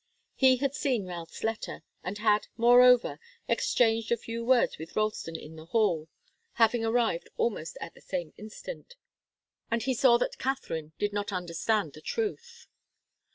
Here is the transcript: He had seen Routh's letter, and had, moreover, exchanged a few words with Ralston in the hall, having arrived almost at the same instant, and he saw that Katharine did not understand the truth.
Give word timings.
He 0.33 0.57
had 0.57 0.73
seen 0.73 1.05
Routh's 1.05 1.43
letter, 1.43 1.83
and 2.03 2.17
had, 2.17 2.47
moreover, 2.57 3.19
exchanged 3.47 4.11
a 4.11 4.17
few 4.17 4.43
words 4.43 4.79
with 4.79 4.95
Ralston 4.95 5.35
in 5.35 5.57
the 5.57 5.67
hall, 5.67 6.09
having 6.53 6.83
arrived 6.83 7.29
almost 7.37 7.77
at 7.79 7.93
the 7.93 8.01
same 8.01 8.33
instant, 8.35 8.95
and 9.69 9.83
he 9.83 9.93
saw 9.93 10.17
that 10.17 10.39
Katharine 10.39 10.93
did 10.97 11.13
not 11.13 11.31
understand 11.31 11.93
the 11.93 12.01
truth. 12.01 12.65